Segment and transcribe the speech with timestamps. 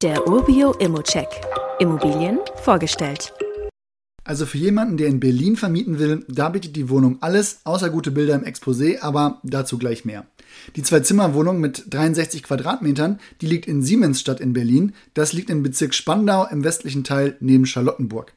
[0.00, 1.26] Der Urbio Immocheck.
[1.80, 3.32] Immobilien vorgestellt.
[4.22, 8.12] Also für jemanden, der in Berlin vermieten will, da bietet die Wohnung alles, außer gute
[8.12, 10.24] Bilder im Exposé, aber dazu gleich mehr.
[10.76, 14.94] Die Zwei-Zimmer-Wohnung mit 63 Quadratmetern, die liegt in Siemensstadt in Berlin.
[15.14, 18.32] Das liegt im Bezirk Spandau im westlichen Teil neben Charlottenburg.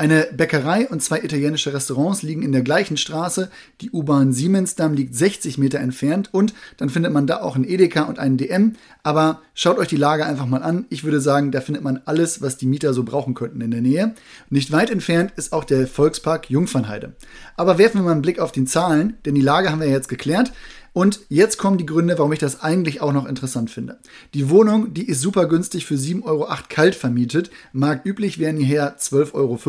[0.00, 3.50] Eine Bäckerei und zwei italienische Restaurants liegen in der gleichen Straße.
[3.80, 8.04] Die U-Bahn Siemensdamm liegt 60 Meter entfernt und dann findet man da auch einen Edeka
[8.04, 8.76] und einen DM.
[9.02, 10.86] Aber schaut euch die Lage einfach mal an.
[10.88, 13.80] Ich würde sagen, da findet man alles, was die Mieter so brauchen könnten in der
[13.80, 14.14] Nähe.
[14.50, 17.14] Nicht weit entfernt ist auch der Volkspark Jungfernheide.
[17.56, 20.08] Aber werfen wir mal einen Blick auf die Zahlen, denn die Lage haben wir jetzt
[20.08, 20.52] geklärt.
[20.98, 24.00] Und jetzt kommen die Gründe, warum ich das eigentlich auch noch interessant finde.
[24.34, 27.52] Die Wohnung, die ist super günstig für 7,08 Euro kalt vermietet.
[27.72, 29.60] Marktüblich wären hierher 12,50 Euro.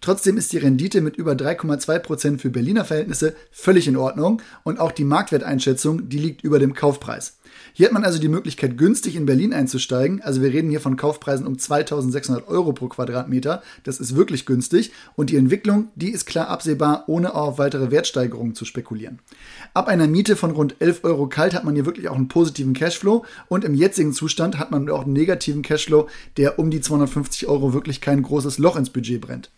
[0.00, 4.42] Trotzdem ist die Rendite mit über 3,2 Prozent für Berliner Verhältnisse völlig in Ordnung.
[4.62, 7.36] Und auch die Marktwerteinschätzung, die liegt über dem Kaufpreis.
[7.72, 10.22] Hier hat man also die Möglichkeit, günstig in Berlin einzusteigen.
[10.22, 13.62] Also wir reden hier von Kaufpreisen um 2600 Euro pro Quadratmeter.
[13.82, 14.92] Das ist wirklich günstig.
[15.16, 19.18] Und die Entwicklung, die ist klar absehbar, ohne auf weitere Wertsteigerungen zu spekulieren.
[19.72, 22.74] Ab einer Miete von rund 11 Euro kalt hat man hier wirklich auch einen positiven
[22.74, 23.24] Cashflow.
[23.48, 27.72] Und im jetzigen Zustand hat man auch einen negativen Cashflow, der um die 250 Euro
[27.74, 29.50] wirklich kein großes Loch ins Budget brennt.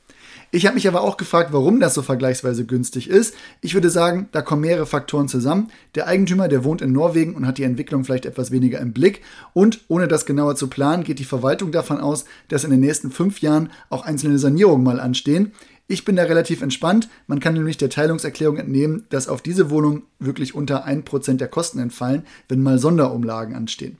[0.51, 3.35] Ich habe mich aber auch gefragt, warum das so vergleichsweise günstig ist.
[3.61, 5.71] Ich würde sagen, da kommen mehrere Faktoren zusammen.
[5.95, 9.23] Der Eigentümer, der wohnt in Norwegen und hat die Entwicklung vielleicht etwas weniger im Blick.
[9.53, 13.11] Und ohne das genauer zu planen, geht die Verwaltung davon aus, dass in den nächsten
[13.11, 15.53] fünf Jahren auch einzelne Sanierungen mal anstehen.
[15.89, 17.09] Ich bin da relativ entspannt.
[17.29, 21.79] Man kann nämlich der Teilungserklärung entnehmen, dass auf diese Wohnung wirklich unter 1% der Kosten
[21.79, 23.97] entfallen, wenn mal Sonderumlagen anstehen.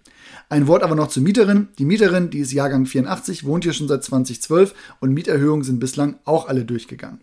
[0.49, 1.69] Ein Wort aber noch zur Mieterin.
[1.79, 6.17] Die Mieterin, die ist Jahrgang 84, wohnt hier schon seit 2012 und Mieterhöhungen sind bislang
[6.25, 7.21] auch alle durchgegangen.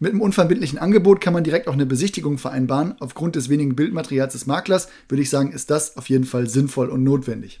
[0.00, 2.96] Mit einem unverbindlichen Angebot kann man direkt auch eine Besichtigung vereinbaren.
[2.98, 6.88] Aufgrund des wenigen Bildmaterials des Maklers würde ich sagen, ist das auf jeden Fall sinnvoll
[6.88, 7.60] und notwendig.